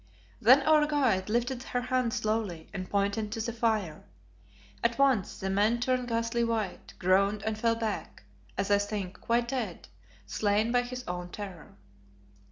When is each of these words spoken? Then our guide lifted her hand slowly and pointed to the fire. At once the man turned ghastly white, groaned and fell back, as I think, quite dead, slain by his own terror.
Then 0.41 0.63
our 0.63 0.87
guide 0.87 1.29
lifted 1.29 1.61
her 1.61 1.81
hand 1.81 2.11
slowly 2.11 2.69
and 2.73 2.89
pointed 2.89 3.31
to 3.33 3.39
the 3.39 3.53
fire. 3.53 4.03
At 4.83 4.97
once 4.97 5.37
the 5.37 5.51
man 5.51 5.79
turned 5.79 6.07
ghastly 6.07 6.43
white, 6.43 6.95
groaned 6.97 7.43
and 7.43 7.55
fell 7.55 7.75
back, 7.75 8.23
as 8.57 8.71
I 8.71 8.79
think, 8.79 9.21
quite 9.21 9.47
dead, 9.47 9.89
slain 10.25 10.71
by 10.71 10.81
his 10.81 11.03
own 11.07 11.29
terror. 11.29 11.75